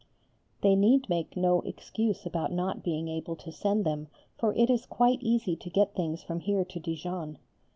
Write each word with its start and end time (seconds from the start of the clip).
They 0.61 0.75
need 0.75 1.07
make 1.09 1.37
no 1.37 1.61
excuse 1.61 2.25
about 2.25 2.51
not 2.51 2.81
being 2.81 3.07
able 3.07 3.35
to 3.35 3.51
send 3.51 3.85
them 3.85 4.07
for 4.35 4.51
it 4.55 4.67
is 4.67 4.87
quite 4.87 5.21
easy 5.21 5.55
to 5.55 5.69
get 5.69 5.93
things 5.93 6.23
from 6.23 6.39
here 6.39 6.65
to 6.65 6.79
Dijon. 6.79 7.37